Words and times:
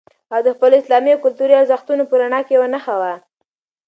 هغه 0.31 0.41
د 0.45 0.49
خپلو 0.55 0.75
اسلامي 0.81 1.09
او 1.13 1.23
کلتوري 1.25 1.53
ارزښتونو 1.57 2.03
په 2.09 2.15
رڼا 2.21 2.39
کې 2.45 2.53
یوه 2.57 2.67
نښه 2.73 2.95
وه. 3.01 3.13